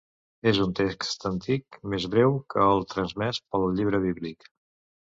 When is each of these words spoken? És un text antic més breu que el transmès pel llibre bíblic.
És 0.51 0.61
un 0.63 0.71
text 0.79 1.25
antic 1.31 1.79
més 1.95 2.09
breu 2.17 2.35
que 2.55 2.65
el 2.73 2.83
transmès 2.97 3.45
pel 3.53 3.71
llibre 3.79 4.05
bíblic. 4.11 4.53